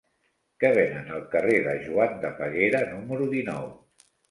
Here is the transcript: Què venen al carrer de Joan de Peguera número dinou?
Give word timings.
Què 0.63 0.71
venen 0.77 1.11
al 1.17 1.21
carrer 1.35 1.59
de 1.67 1.77
Joan 1.85 2.17
de 2.25 2.33
Peguera 2.41 2.83
número 2.97 3.31
dinou? 3.37 3.73